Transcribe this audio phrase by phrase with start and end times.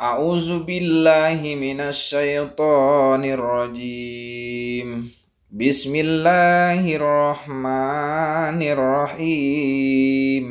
[0.00, 5.12] أعوذ بالله من الشيطان الرجيم.
[5.50, 10.46] بسم الله الرحمن الرحيم.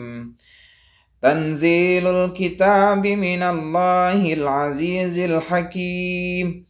[1.21, 6.66] تنزيل الكتاب من الله العزيز الحكيم.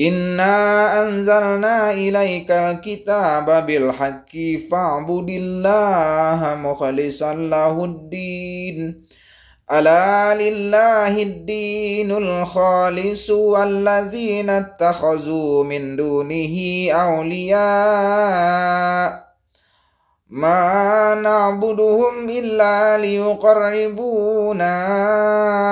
[0.00, 0.56] إنا
[1.08, 4.32] أنزلنا إليك الكتاب بالحق
[4.70, 9.06] فاعبد الله مخلصا له الدين.
[9.72, 17.66] ألا لله الدين الخالص والذين اتخذوا من دونه أولياء.
[20.30, 24.74] ما نعبدهم إلا ليقربونا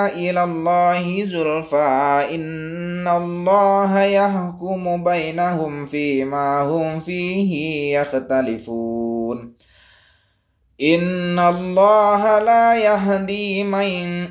[0.06, 2.26] إلى الله زلفى.
[2.34, 7.52] إن الله يحكم بينهم فيما هم فيه
[8.00, 9.13] يختلفون.
[10.80, 14.28] إن الله لا يهدي من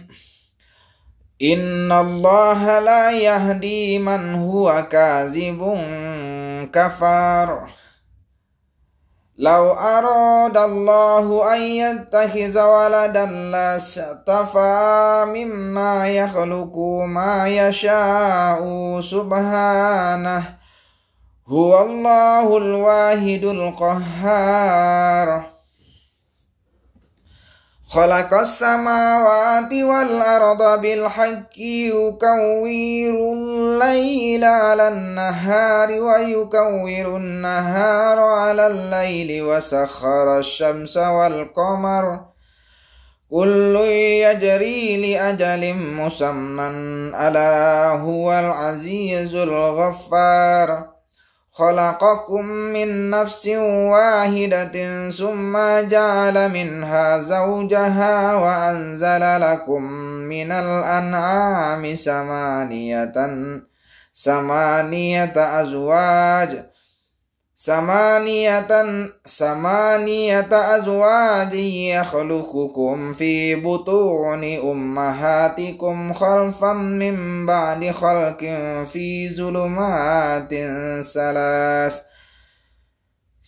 [1.42, 5.78] إن الله لا يهدي من هو كاذب
[6.74, 7.70] كفار.
[9.38, 20.44] لو أراد الله أن يتخذ ولدا لاستفى مما يخلق ما يشاء سبحانه
[21.48, 25.53] هو الله الواحد القهار.
[27.94, 42.20] خلق السماوات والأرض بالحق يكور الليل على النهار ويكور النهار على الليل وسخر الشمس والقمر.
[43.32, 43.76] كل
[44.26, 46.68] يجري لأجل مسمى.
[47.28, 50.93] ألا هو العزيز الغفار.
[51.56, 53.48] خلقكم من نفس
[53.94, 59.84] واحدة ثم جعل منها زوجها وأنزل لكم
[60.34, 63.14] من الأنعام ثمانية
[64.24, 66.73] ثمانية أزواج
[67.66, 68.68] ثمانية
[69.28, 78.40] ثمانية أزواج يخلقكم في بطون أمهاتكم خلفا من بعد خلق
[78.86, 80.54] في ظلمات
[81.14, 82.02] ثلاث.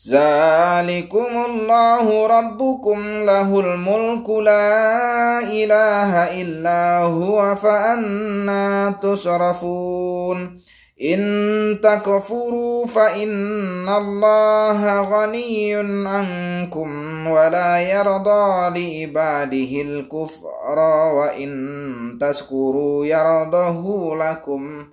[0.09, 10.61] ذلكم الله ربكم له الملك لا إله إلا هو فأنا تصرفون
[11.03, 15.75] إن تكفروا فإن الله غني
[16.07, 20.79] عنكم ولا يرضى لعباده الكفر
[21.13, 24.85] وإن تشكروا يرضه لكم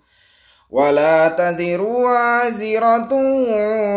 [0.70, 3.08] ولا تذر وازرة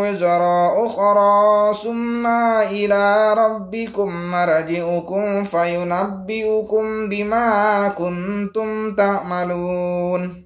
[0.00, 0.42] وزر
[0.86, 2.26] أخرى ثم
[2.62, 10.45] إلى ربكم مرجئكم فينبئكم بما كنتم تعملون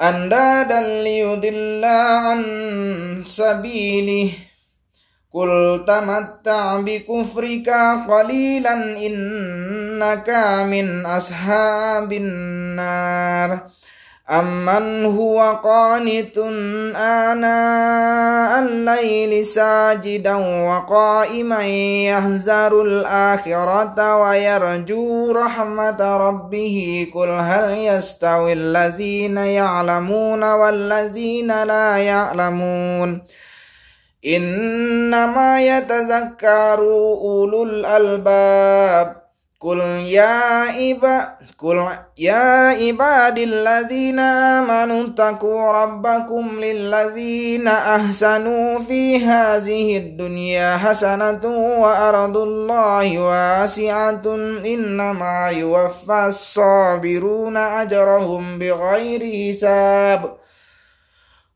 [0.00, 2.44] أندادا ليضل عن
[3.26, 4.30] سبيله.
[5.32, 7.68] قل تمتع بكفرك
[8.08, 8.74] قليلا
[9.06, 10.30] إنك
[10.66, 13.66] من أصحاب النار.
[14.30, 16.38] أمن هو قانت
[16.96, 20.34] آناء الليل ساجدا
[20.68, 21.66] وقائما
[22.06, 33.22] يهزر الآخرة ويرجو رحمة ربه قل هل يستوي الذين يعلمون والذين لا يعلمون
[34.26, 36.78] إنما يتذكر
[37.22, 39.29] أولو الألباب
[39.60, 39.78] قل
[40.08, 40.40] يا
[40.72, 41.28] عباد
[41.58, 41.86] قل
[42.18, 51.46] يا عباد الذين آمنوا اتقوا ربكم للذين أحسنوا في هذه الدنيا حسنة
[51.80, 54.22] وأرض الله واسعة
[54.64, 60.36] إنما يوفى الصابرون أجرهم بغير حساب.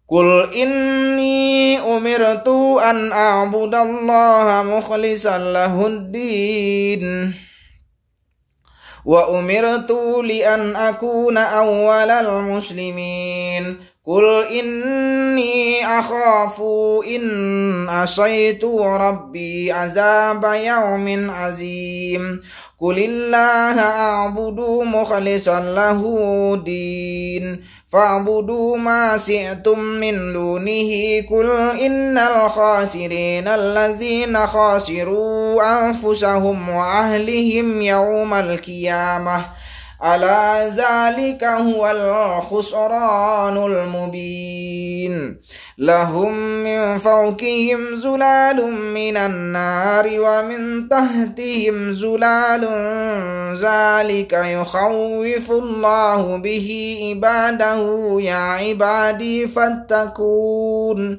[0.09, 2.49] قل إني أمرت
[2.85, 7.35] أن أعبد الله مخلصا له الدين.
[9.05, 9.91] وأمرت
[10.25, 13.94] لأن أكون أول المسلمين.
[14.07, 16.63] قل إني أخاف
[17.17, 22.41] إن أشيت ربي عذاب يوم عظيم
[22.81, 26.03] قل الله أعبد مخلصا له
[26.65, 27.61] دين
[27.93, 30.91] فاعبدوا ما شئتم من دونه
[31.31, 39.45] قل إن الخاسرين الذين خاسروا أنفسهم وأهلهم يوم القيامة
[40.05, 45.41] ألا ذلك هو الخسران المبين.
[45.79, 52.65] لهم من فوقهم زلال من النار ومن تحتهم زلال
[53.61, 58.17] ذلك يخوف الله به عباده.
[58.21, 61.19] يا عبادي فاتقون.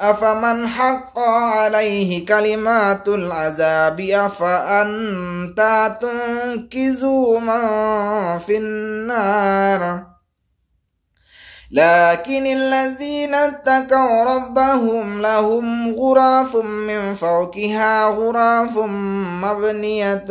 [0.00, 5.60] أفمن حق عليه كلمات العذاب أفأنت
[6.00, 7.58] تنكز من
[8.38, 10.14] في النار
[11.70, 18.78] لكن الذين اتقوا ربهم لهم غراف من فوقها غراف
[19.42, 20.26] مبنية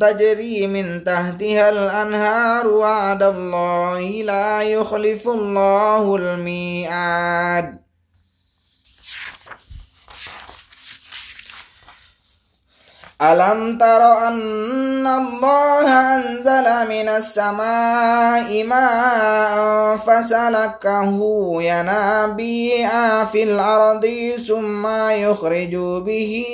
[0.00, 7.81] تجري من تحتها الأنهار وعد الله لا يخلف الله الميعاد
[13.22, 21.18] ألم تر أن الله أنزل من السماء ماء فسلكه
[21.62, 24.06] ينابيع في الأرض
[24.48, 26.44] ثم يخرج به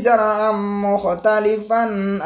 [0.00, 1.84] زرعا مختلفا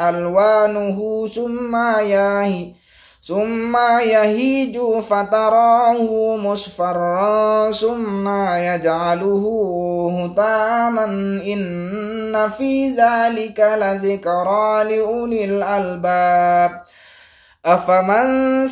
[0.09, 2.84] ألوانه ثم يهي
[3.27, 4.79] ثم يهيج
[5.09, 9.45] فتراه مصفرا ثم يجعله
[10.19, 11.05] هتاما
[11.53, 16.81] إن في ذلك لذكرى لأولي الألباب
[17.65, 18.67] أفمن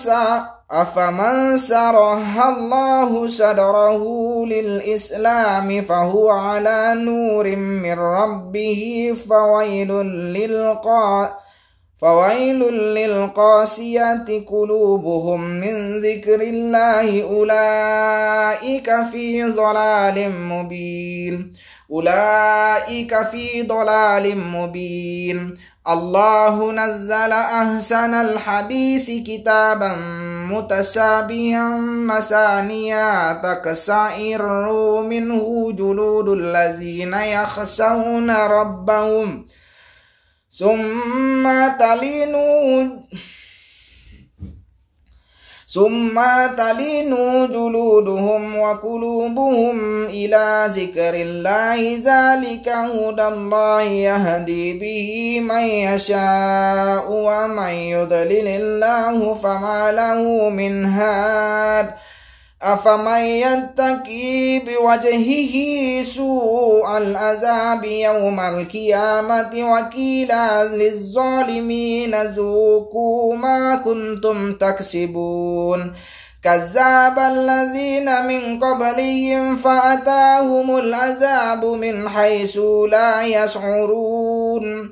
[0.71, 4.03] أفمن سرح الله صدره
[4.45, 9.91] للإسلام فهو على نور من ربه فويل
[10.33, 11.42] للقائل
[12.03, 21.53] فويل للقاسيات قلوبهم من ذكر الله أولئك في ضلال مبين.
[21.91, 25.53] أولئك في ضلال مبين.
[25.87, 29.95] الله نزل أحسن الحديث كتابا
[30.51, 31.69] متشابها
[32.07, 34.43] مسانيا تقشعر
[35.01, 39.45] منه جلود الذين يخشون ربهم
[40.59, 42.33] ثم تلين
[45.73, 46.21] ثم
[46.57, 47.09] تلين
[47.47, 59.33] جلودهم وقلوبهم إلى ذكر الله ذلك هدى الله يهدي به من يشاء ومن يضلل الله
[59.33, 61.93] فما له من هاد
[62.63, 65.55] أفمن يتقي بوجهه
[66.03, 75.93] سوء العذاب يوم القيامة وكيلا للظالمين ذوقوا ما كنتم تكسبون
[76.43, 84.91] كذاب الذين من قبلهم فأتاهم العذاب من حيث لا يشعرون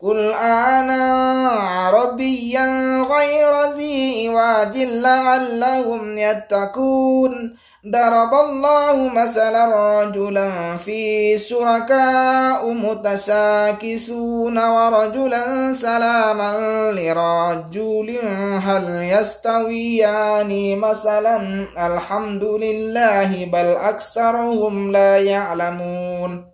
[0.00, 1.12] قل أنا
[1.50, 2.66] عربيا
[3.02, 9.64] غير ذي عوج لعلهم يتقون ضرب الله مثلا
[10.02, 16.52] رجلا في شركاء متشاكسون ورجلا سلاما
[16.92, 18.18] لرجل
[18.62, 26.53] هل يستويان مثلا الحمد لله بل أكثرهم لا يعلمون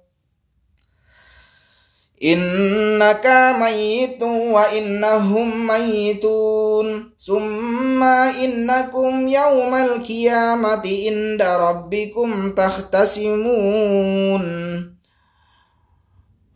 [2.23, 8.03] إنك ميت وإنهم ميتون ثم
[8.45, 14.45] إنكم يوم القيامة عند ربكم تختصمون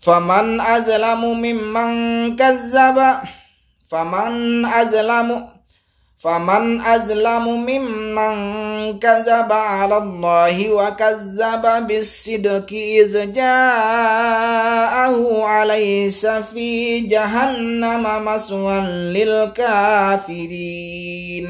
[0.00, 1.92] فمن أظلم ممن
[2.36, 2.98] كذب
[3.88, 5.53] فمن أظلم
[6.24, 8.34] فمن أظلم ممن
[8.98, 15.16] كذب على الله وكذب بالصدق إذ جاءه
[15.62, 18.80] أليس في جهنم مسوى
[19.12, 21.48] للكافرين.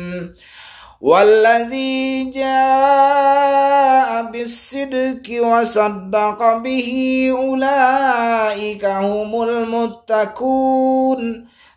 [1.00, 11.53] والذي جاء بالصدق وصدق به أولئك هم المتقون.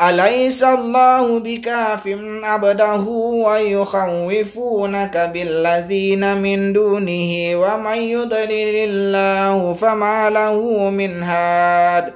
[0.00, 3.00] أليس الله بكاف عبده
[3.46, 12.12] ويخوفونك بالذين من دونه ومن يضلل الله فما له من هاد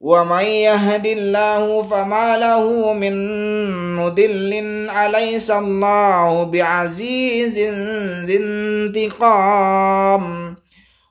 [0.00, 3.14] ومن يهد الله فما له من
[3.96, 4.52] مدل
[4.90, 7.58] أليس الله بعزيز
[8.24, 10.45] ذي انتقام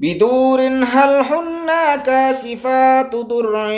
[0.00, 1.68] بدور هل هن
[2.06, 3.72] كاسفات ضره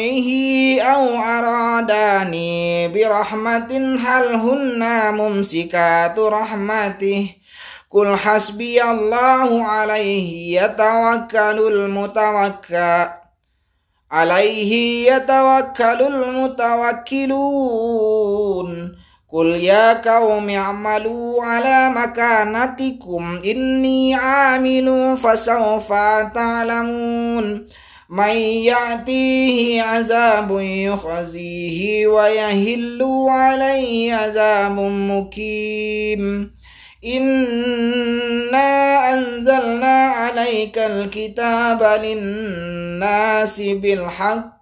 [0.81, 7.31] أو أراداني برحمة هل هن ممسكات رحمته
[7.91, 13.07] قل حسبي الله عليه يتوكل المتوكل
[14.11, 14.73] عليه
[15.13, 16.03] يتوكل
[17.43, 19.02] المتوكلون
[19.33, 25.89] قل يا قوم اعملوا على مكانتكم إني عامل فسوف
[26.35, 27.67] تعلمون
[28.11, 28.35] من
[28.69, 36.55] يأتيه عذاب يخزيه ويهل عليه عذاب مقيم
[37.05, 38.69] إنا
[39.15, 44.62] أنزلنا عليك الكتاب للناس بالحق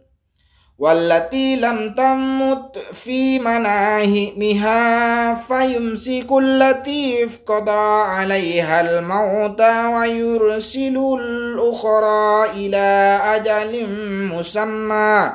[0.81, 13.87] والتي لم تمت في مناهمها فيمسك التي قضى عليها الموت ويرسل الأخرى إلى أجل
[14.33, 15.31] مسمى.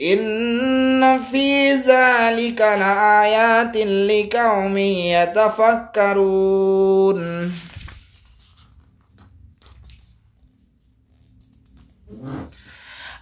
[0.00, 4.76] إن في ذلك لآيات لقوم
[5.96, 7.52] يتفكرون.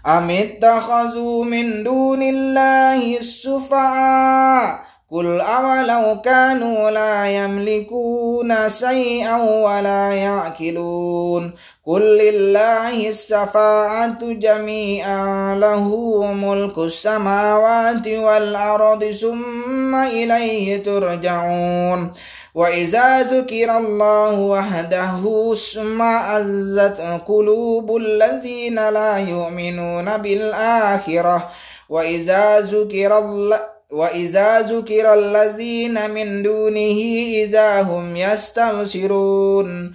[0.06, 11.52] أم اتخذوا من دون الله السفعاء قل أولو كانوا لا يملكون شيئا ولا يعقلون
[11.86, 15.88] قل لله الشفاعة جميعا له
[16.32, 22.12] ملك السماوات والأرض ثم إليه ترجعون
[22.54, 31.50] وإذا ذكر الله وحده اشمأزت قلوب الذين لا يؤمنون بالآخرة
[31.88, 37.00] وإذا ذكر الله وإذا ذكر الذين من دونه
[37.44, 39.94] إذا هم يستبشرون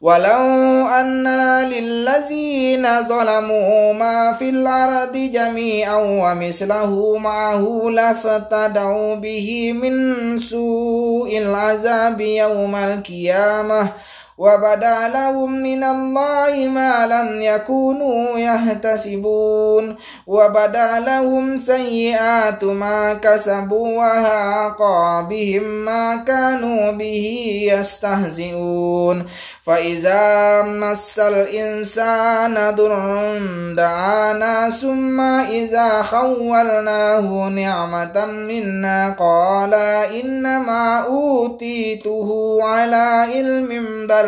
[0.00, 1.28] ولو أن
[1.64, 13.88] للذين ظلموا ما في الأرض جميعا ومثله معه لافتدوا به من سوء العذاب يوم القيامة
[14.38, 19.96] وبدا لهم من الله ما لم يكونوا يحتسبون.
[20.26, 24.80] وبدا لهم سيئات ما كسبوا وهاق
[25.20, 27.26] بهم ما كانوا به
[27.72, 29.26] يستهزئون.
[29.68, 33.38] فإذا مس الإنسان ضر
[33.76, 39.74] دعانا ثم إذا خولناه نعمة منا قال
[40.24, 44.27] إنما أوتيته على علم بل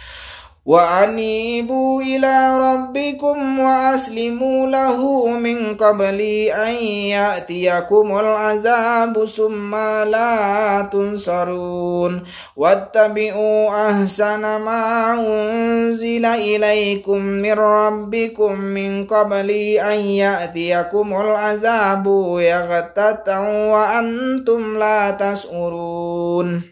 [0.65, 6.21] وأنيبوا إلى ربكم وأسلموا له من قبل
[6.53, 9.75] أن يأتيكم العذاب ثم
[10.05, 12.23] لا تنصرون
[12.57, 19.49] واتبعوا أحسن ما أنزل إليكم من ربكم من قبل
[19.91, 22.05] أن يأتيكم العذاب
[22.39, 23.41] يغتة
[23.71, 26.70] وأنتم لا تشعرون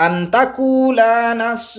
[0.00, 0.96] أن تقول
[1.36, 1.76] نفس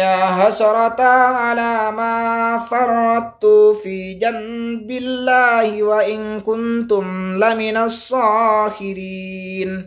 [0.00, 3.46] يا حسرة على ما فرطت
[3.82, 9.86] في جنب الله وإن كنتم لمن الصاخرين.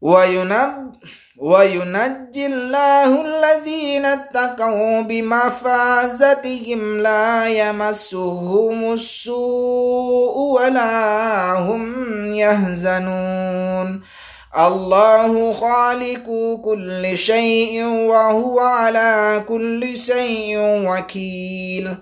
[0.00, 0.92] وينب
[1.38, 11.84] وينجي الله الذين اتقوا بمفازتهم لا يمسهم السوء ولا هم
[12.34, 14.02] يهزنون.
[14.58, 16.26] الله خالق
[16.64, 21.94] كل شيء وهو على كل شيء وكيل.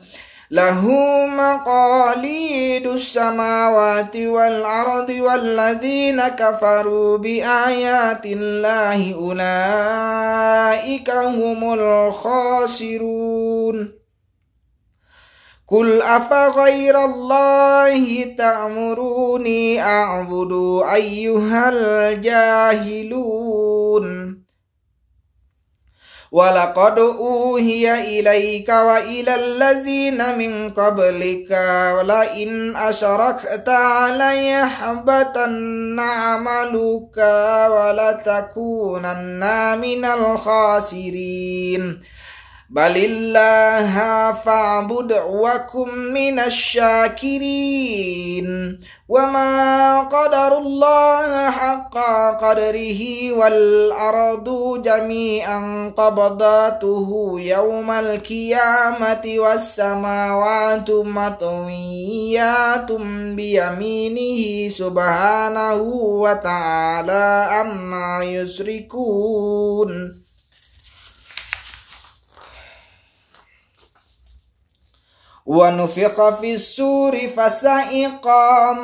[0.50, 0.82] له
[1.26, 12.90] مقاليد السماوات والأرض والذين كفروا بآيات الله أولئك هم الخاسرون.
[15.68, 23.20] قل أفغير الله تأمروني أعبد أيها الجاهلون.
[26.32, 31.50] ولقد أوهي إليك وإلى الذين من قبلك
[31.96, 33.68] ولئن أشركت
[34.10, 37.16] ليحبطن عملك
[37.70, 39.42] ولتكونن
[39.80, 42.00] من الخاسرين
[42.72, 43.94] بل الله
[44.32, 47.98] فاعبد وكن من الشاكرين
[49.08, 51.98] وما قدر الله حق
[52.44, 62.92] قدره والأرض جميعا قبضاته يوم القيامة والسماوات مطويات
[63.36, 65.82] بيمينه سبحانه
[66.22, 70.19] وتعالى عما يشركون
[75.50, 78.28] ونفخ في السور فسائق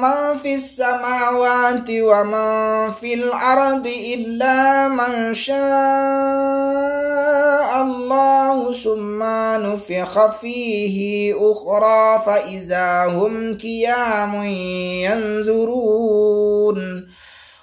[0.02, 5.56] من في السماوات ومن في الأرض إلا من شاء
[7.82, 9.22] الله ثم
[9.62, 14.42] نفخ فيه أخرى فإذا هم قيام
[15.46, 17.06] ينظرون.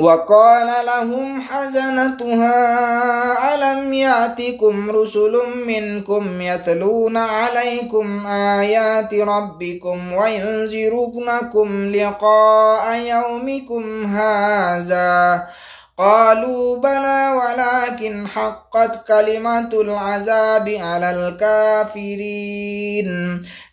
[0.00, 2.54] وقال لهم حزنتها
[3.54, 15.46] ألم يأتكم رسل منكم يتلون عليكم آيات ربكم وينذرونكم لقاء يومكم هذا؟
[15.98, 23.10] قالوا بلى ولكن حقت كلمة العذاب على الكافرين.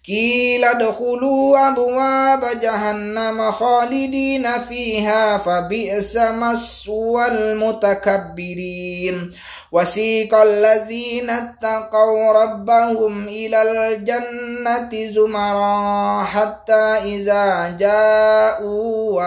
[0.08, 9.32] قيل ادخلوا أبواب جهنم خالدين فيها فبئس مسوى المتكبرين.
[9.72, 19.22] وسيق الذين اتقوا ربهم إلى الجنة زمرا حتى إذا جاءوا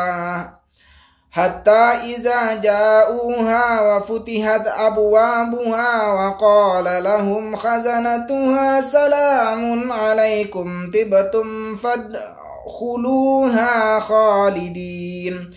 [1.32, 15.50] حتى إذا جاءوها وفتحت أبوابها وقال لهم خزنتها سلام عليكم طبتم فادخلوها خالدين.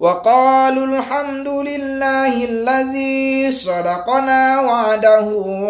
[0.00, 5.20] وقالوا الحمد لله الذي صدقنا وعده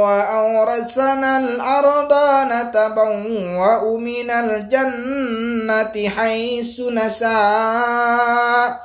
[0.00, 2.12] وأورثنا الأرض
[2.52, 8.80] نتبوأ من الجنة حيث نساء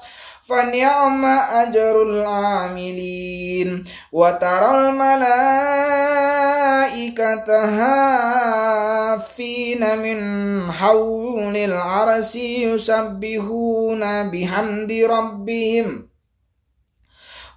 [0.49, 3.83] فنعم أجر العاملين.
[4.11, 5.65] وترى الملائكة
[9.09, 16.07] هافين من حول العرس يسبحون بحمد ربهم.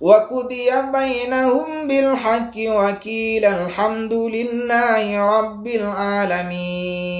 [0.00, 7.10] وقضي بينهم بالحق وكيل الحمد لله رب العالمين.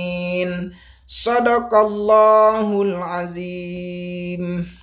[1.08, 4.79] صدق الله العظيم.